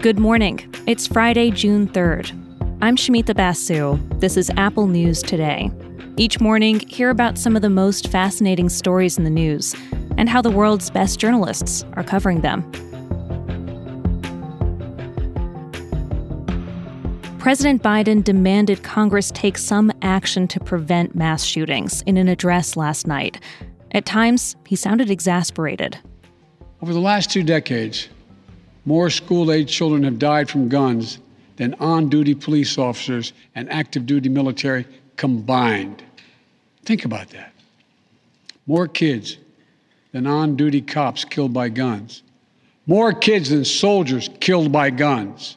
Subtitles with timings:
[0.00, 0.60] Good morning.
[0.86, 2.30] It's Friday, June 3rd.
[2.80, 3.98] I'm Shamita Basu.
[4.18, 5.70] This is Apple News Today.
[6.16, 9.74] Each morning, hear about some of the most fascinating stories in the news
[10.16, 12.62] and how the world's best journalists are covering them.
[17.38, 23.06] President Biden demanded Congress take some action to prevent mass shootings in an address last
[23.06, 23.38] night.
[23.90, 25.98] At times, he sounded exasperated.
[26.80, 28.08] Over the last two decades,
[28.90, 31.20] more school age children have died from guns
[31.54, 36.02] than on duty police officers and active duty military combined.
[36.84, 37.52] Think about that.
[38.66, 39.36] More kids
[40.10, 42.24] than on duty cops killed by guns.
[42.84, 45.56] More kids than soldiers killed by guns.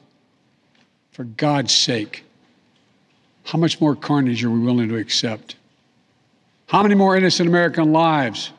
[1.10, 2.24] For God's sake,
[3.46, 5.56] how much more carnage are we willing to accept?
[6.68, 8.52] How many more innocent American lives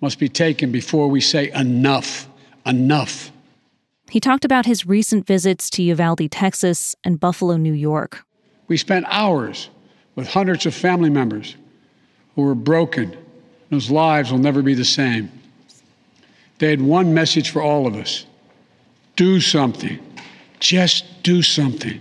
[0.00, 2.26] must be taken before we say enough,
[2.66, 3.30] enough?
[4.10, 8.24] He talked about his recent visits to Uvalde, Texas, and Buffalo, New York.
[8.66, 9.70] We spent hours
[10.16, 11.54] with hundreds of family members
[12.34, 13.16] who were broken,
[13.70, 15.30] whose lives will never be the same.
[16.58, 18.26] They had one message for all of us
[19.14, 19.98] do something.
[20.58, 22.00] Just do something.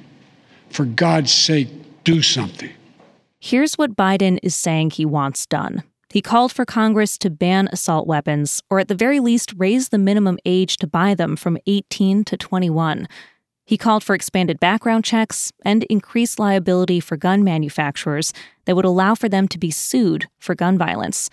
[0.70, 1.68] For God's sake,
[2.04, 2.72] do something.
[3.40, 5.84] Here's what Biden is saying he wants done.
[6.12, 10.00] He called for Congress to ban assault weapons, or at the very least, raise the
[10.00, 13.08] minimum age to buy them from 18 to 21.
[13.64, 18.34] He called for expanded background checks and increased liability for gun manufacturers
[18.66, 21.30] that would allow for them to be sued for gun violence.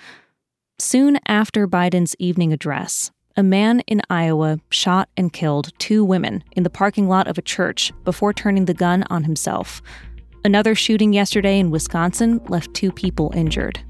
[0.78, 6.64] Soon after Biden's evening address, a man in Iowa shot and killed two women in
[6.64, 9.80] the parking lot of a church before turning the gun on himself.
[10.44, 13.80] Another shooting yesterday in Wisconsin left two people injured.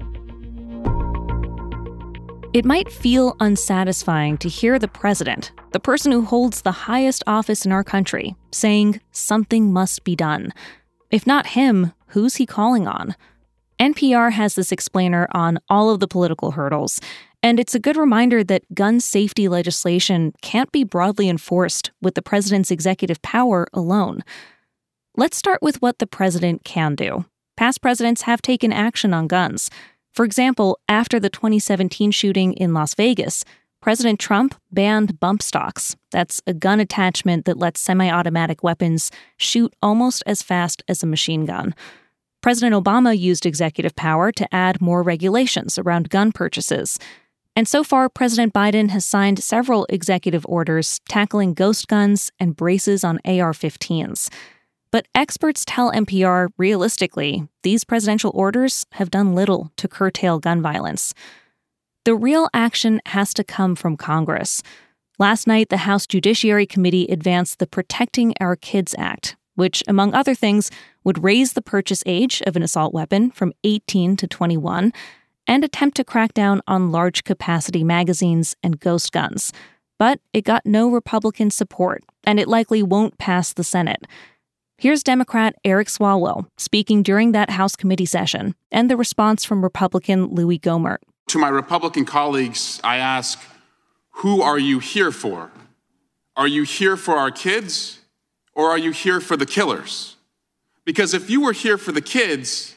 [2.57, 7.67] It might feel unsatisfying to hear the president, the person who holds the highest office
[7.67, 10.51] in our country, saying something must be done.
[11.11, 13.15] If not him, who's he calling on?
[13.79, 16.99] NPR has this explainer on all of the political hurdles,
[17.43, 22.23] and it's a good reminder that gun safety legislation can't be broadly enforced with the
[22.23, 24.23] president's executive power alone.
[25.15, 27.25] Let's start with what the president can do.
[27.55, 29.69] Past presidents have taken action on guns.
[30.17, 33.45] For example, after the 2017 shooting in Las Vegas,
[33.83, 35.95] President Trump banned bump stocks.
[36.11, 41.05] That's a gun attachment that lets semi automatic weapons shoot almost as fast as a
[41.05, 41.75] machine gun.
[42.41, 46.97] President Obama used executive power to add more regulations around gun purchases.
[47.55, 53.03] And so far, President Biden has signed several executive orders tackling ghost guns and braces
[53.03, 54.29] on AR 15s.
[54.91, 61.13] But experts tell NPR realistically, these presidential orders have done little to curtail gun violence.
[62.05, 64.63] The real action has to come from Congress.
[65.19, 70.35] Last night, the House Judiciary Committee advanced the Protecting Our Kids Act, which, among other
[70.35, 70.71] things,
[71.03, 74.93] would raise the purchase age of an assault weapon from 18 to 21
[75.47, 79.51] and attempt to crack down on large capacity magazines and ghost guns.
[79.97, 84.05] But it got no Republican support, and it likely won't pass the Senate.
[84.79, 90.27] Here's Democrat Eric Swalwell speaking during that House committee session and the response from Republican
[90.27, 90.99] Louis Gohmert.
[91.29, 93.39] To my Republican colleagues, I ask,
[94.17, 95.49] who are you here for?
[96.35, 98.01] Are you here for our kids
[98.53, 100.15] or are you here for the killers?
[100.85, 102.75] Because if you were here for the kids,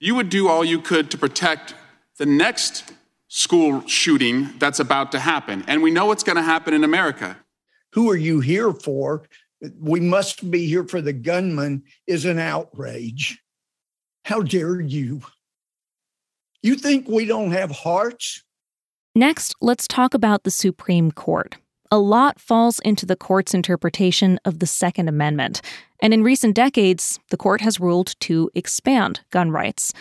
[0.00, 1.74] you would do all you could to protect
[2.16, 2.90] the next
[3.28, 5.62] school shooting that's about to happen.
[5.66, 7.36] And we know what's going to happen in America.
[7.90, 9.24] Who are you here for?
[9.78, 13.40] We must be here for the gunman is an outrage.
[14.24, 15.22] How dare you?
[16.62, 18.42] You think we don't have hearts?
[19.14, 21.56] Next, let's talk about the Supreme Court.
[21.90, 25.60] A lot falls into the court's interpretation of the Second Amendment,
[26.00, 29.92] and in recent decades, the court has ruled to expand gun rights.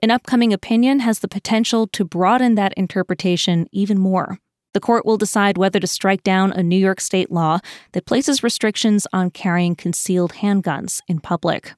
[0.00, 4.38] An upcoming opinion has the potential to broaden that interpretation even more.
[4.72, 7.58] The court will decide whether to strike down a New York state law
[7.92, 11.74] that places restrictions on carrying concealed handguns in public.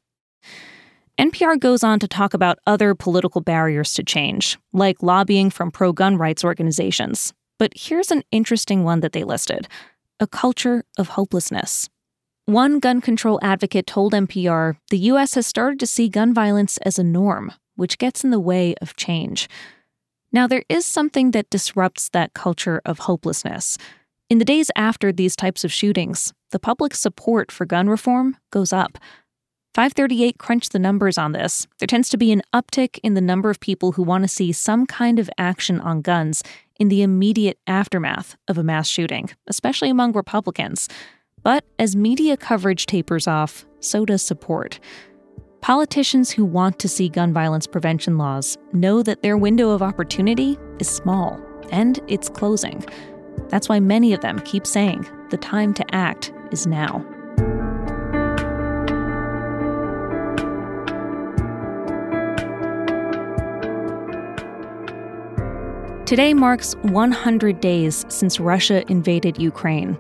[1.19, 5.93] NPR goes on to talk about other political barriers to change, like lobbying from pro
[5.93, 7.33] gun rights organizations.
[7.59, 9.69] But here's an interesting one that they listed
[10.21, 11.89] a culture of hopelessness.
[12.47, 15.35] One gun control advocate told NPR the U.S.
[15.35, 18.97] has started to see gun violence as a norm, which gets in the way of
[18.97, 19.49] change.
[20.35, 23.79] Now, there is something that disrupts that culture of hopelessness.
[24.29, 28.73] In the days after these types of shootings, the public support for gun reform goes
[28.73, 28.99] up.
[29.75, 31.69] 538 crunched the numbers on this.
[31.79, 34.51] There tends to be an uptick in the number of people who want to see
[34.51, 36.43] some kind of action on guns
[36.81, 40.89] in the immediate aftermath of a mass shooting, especially among Republicans.
[41.45, 44.81] But as media coverage tapers off, so does support.
[45.65, 50.59] Politicians who want to see gun violence prevention laws know that their window of opportunity
[50.79, 51.41] is small
[51.71, 52.85] and it's closing.
[53.49, 57.03] That's why many of them keep saying the time to act is now.
[66.05, 69.97] Today marks 100 days since Russia invaded Ukraine.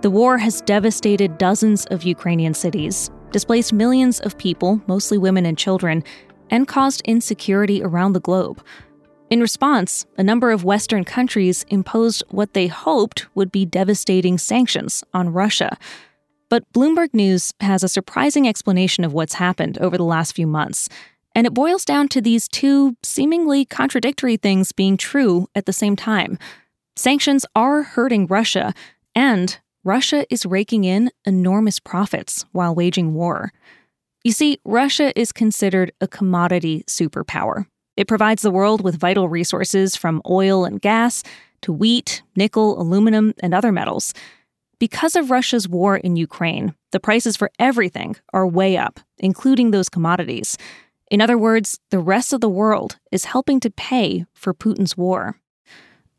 [0.00, 5.58] The war has devastated dozens of Ukrainian cities, displaced millions of people, mostly women and
[5.58, 6.02] children,
[6.50, 8.62] and caused insecurity around the globe.
[9.28, 15.02] In response, a number of Western countries imposed what they hoped would be devastating sanctions
[15.12, 15.76] on Russia.
[16.48, 20.88] But Bloomberg News has a surprising explanation of what's happened over the last few months
[21.36, 25.94] and it boils down to these two seemingly contradictory things being true at the same
[25.94, 26.38] time.
[26.96, 28.72] Sanctions are hurting Russia,
[29.14, 33.52] and Russia is raking in enormous profits while waging war.
[34.24, 37.66] You see, Russia is considered a commodity superpower.
[37.96, 41.22] It provides the world with vital resources from oil and gas
[41.62, 44.12] to wheat, nickel, aluminum, and other metals.
[44.80, 49.88] Because of Russia's war in Ukraine, the prices for everything are way up, including those
[49.88, 50.58] commodities.
[51.12, 55.36] In other words, the rest of the world is helping to pay for Putin's war.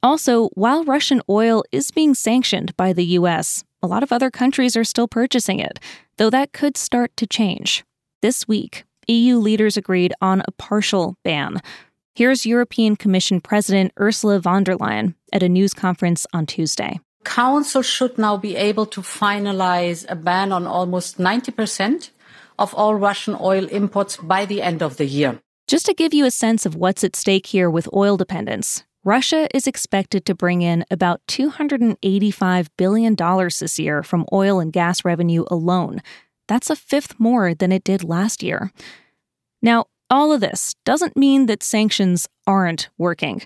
[0.03, 4.77] Also, while Russian oil is being sanctioned by the US, a lot of other countries
[4.77, 5.79] are still purchasing it,
[6.17, 7.83] though that could start to change.
[8.21, 11.61] This week, EU leaders agreed on a partial ban.
[12.13, 16.99] Here's European Commission President Ursula von der Leyen at a news conference on Tuesday.
[17.23, 22.09] Council should now be able to finalize a ban on almost 90%
[22.57, 25.39] of all Russian oil imports by the end of the year.
[25.67, 29.47] Just to give you a sense of what's at stake here with oil dependence, Russia
[29.55, 35.45] is expected to bring in about $285 billion this year from oil and gas revenue
[35.49, 36.01] alone.
[36.49, 38.69] That's a fifth more than it did last year.
[39.61, 43.43] Now, all of this doesn't mean that sanctions aren't working.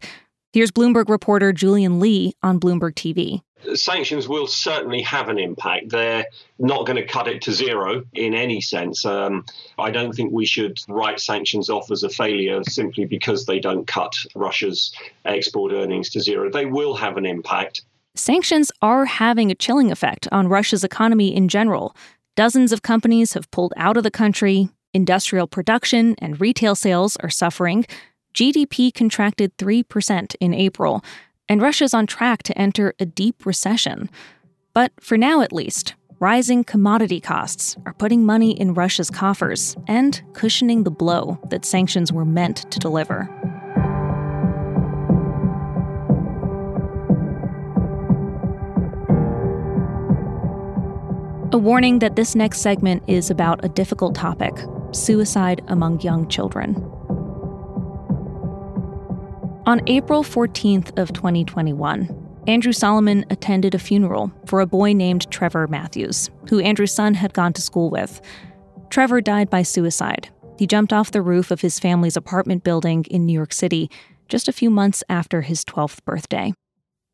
[0.51, 3.41] Here's Bloomberg reporter Julian Lee on Bloomberg TV
[3.75, 5.89] sanctions will certainly have an impact.
[5.89, 6.25] They're
[6.59, 9.05] not going to cut it to zero in any sense.
[9.05, 9.45] Um,
[9.77, 13.87] I don't think we should write sanctions off as a failure simply because they don't
[13.87, 14.93] cut Russia's
[15.25, 16.49] export earnings to zero.
[16.49, 17.83] They will have an impact.
[18.15, 21.95] Sanctions are having a chilling effect on Russia's economy in general.
[22.35, 24.69] Dozens of companies have pulled out of the country.
[24.93, 27.85] Industrial production and retail sales are suffering.
[28.33, 31.03] GDP contracted 3% in April
[31.51, 34.09] and Russia's on track to enter a deep recession.
[34.74, 40.21] But for now, at least, rising commodity costs are putting money in Russia's coffers and
[40.31, 43.27] cushioning the blow that sanctions were meant to deliver.
[51.51, 54.54] A warning that this next segment is about a difficult topic
[54.94, 56.75] suicide among young children.
[59.67, 62.09] On April 14th of 2021,
[62.47, 67.35] Andrew Solomon attended a funeral for a boy named Trevor Matthews, who Andrew's son had
[67.35, 68.21] gone to school with.
[68.89, 70.29] Trevor died by suicide.
[70.57, 73.91] He jumped off the roof of his family's apartment building in New York City
[74.27, 76.53] just a few months after his 12th birthday.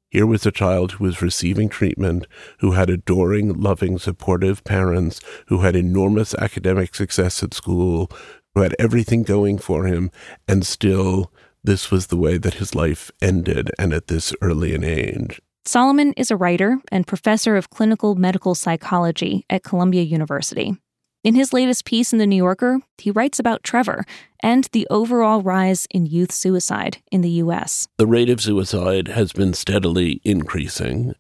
[0.10, 2.28] Here was a child who was receiving treatment,
[2.60, 8.10] who had adoring, loving, supportive parents, who had enormous academic success at school,
[8.56, 10.12] who had everything going for him,
[10.48, 11.30] and still
[11.68, 15.42] this was the way that his life ended, and at this early an age.
[15.66, 20.78] Solomon is a writer and professor of clinical medical psychology at Columbia University.
[21.26, 24.06] In his latest piece in The New Yorker, he writes about Trevor
[24.42, 27.86] and the overall rise in youth suicide in the U.S.
[27.98, 31.16] The rate of suicide has been steadily increasing,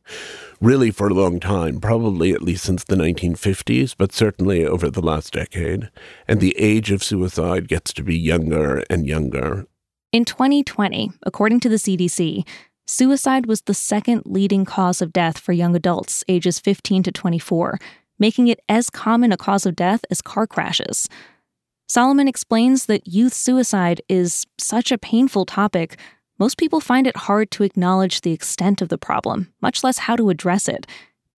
[0.62, 5.01] really for a long time, probably at least since the 1950s, but certainly over the
[5.01, 5.89] last decade.
[6.25, 9.66] And the age of suicide gets to be younger and younger.
[10.14, 12.48] In 2020, according to the CDC,
[12.86, 17.78] suicide was the second leading cause of death for young adults ages 15 to 24,
[18.18, 21.10] making it as common a cause of death as car crashes.
[21.88, 25.98] Solomon explains that youth suicide is such a painful topic,
[26.40, 30.16] most people find it hard to acknowledge the extent of the problem, much less how
[30.16, 30.86] to address it.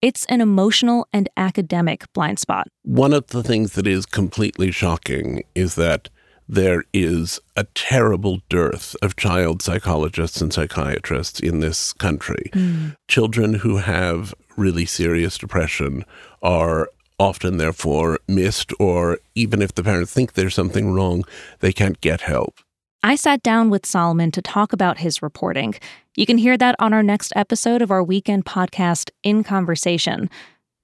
[0.02, 2.68] It's an emotional and academic blind spot.
[2.82, 6.10] One of the things that is completely shocking is that
[6.50, 12.50] there is a terrible dearth of child psychologists and psychiatrists in this country.
[12.52, 12.96] Mm.
[13.06, 16.04] Children who have really serious depression
[16.42, 16.90] are
[17.20, 21.22] often, therefore, missed, or even if the parents think there's something wrong,
[21.60, 22.58] they can't get help.
[23.04, 25.74] I sat down with Solomon to talk about his reporting.
[26.16, 30.28] You can hear that on our next episode of our weekend podcast, In Conversation.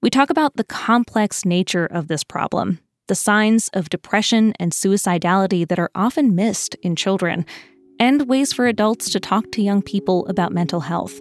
[0.01, 5.67] We talk about the complex nature of this problem, the signs of depression and suicidality
[5.67, 7.45] that are often missed in children,
[7.99, 11.19] and ways for adults to talk to young people about mental health.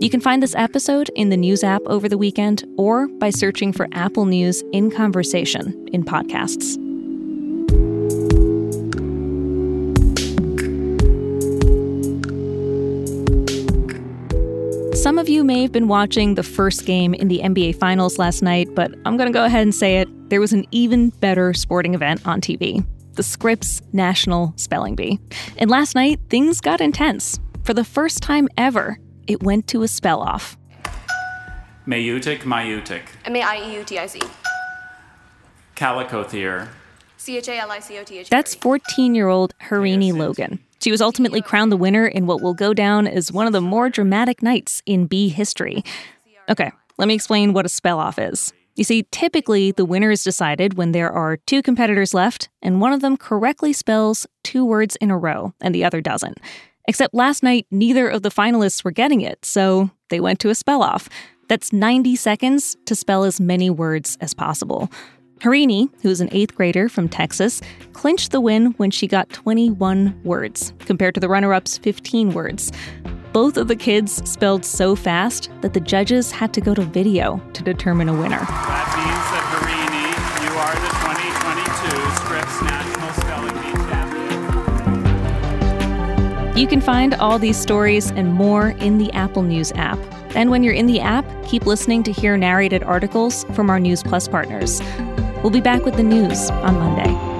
[0.00, 3.72] You can find this episode in the News app over the weekend or by searching
[3.72, 6.74] for Apple News in Conversation in podcasts.
[14.96, 18.42] Some of you may have been watching the first game in the NBA Finals last
[18.42, 20.08] night, but I'm going to go ahead and say it.
[20.34, 25.20] There was an even better sporting event on TV the Scripps National Spelling Bee.
[25.58, 27.38] And last night, things got intense.
[27.62, 28.98] For the first time ever,
[29.28, 30.56] it went to a spell off.
[31.86, 33.02] Maieutic, Maieutic.
[33.24, 34.20] M A I E U T I C.
[35.76, 36.66] Chalicothere.
[37.16, 38.28] C H A L I C O T H.
[38.28, 40.58] That's 14 year old Harini Logan.
[40.80, 43.60] She was ultimately crowned the winner in what will go down as one of the
[43.60, 45.84] more dramatic nights in bee history.
[46.48, 48.52] Okay, let me explain what a spell off is.
[48.76, 52.92] You see, typically the winner is decided when there are two competitors left and one
[52.92, 56.38] of them correctly spells two words in a row and the other doesn't.
[56.86, 60.54] Except last night, neither of the finalists were getting it, so they went to a
[60.54, 61.08] spell off.
[61.48, 64.90] That's 90 seconds to spell as many words as possible.
[65.38, 67.60] Harini, who's an eighth grader from Texas,
[67.92, 72.72] clinched the win when she got 21 words, compared to the runner up's 15 words.
[73.34, 77.42] Both of the kids spelled so fast that the judges had to go to video
[77.54, 78.38] to determine a winner.
[78.38, 80.06] That means that Harini,
[80.44, 83.74] you are the 2022 Scripps National Spelling Bee
[86.46, 86.56] champion.
[86.56, 89.98] You can find all these stories and more in the Apple News app.
[90.36, 94.04] And when you're in the app, keep listening to hear narrated articles from our News
[94.04, 94.80] Plus partners.
[95.42, 97.33] We'll be back with the news on Monday.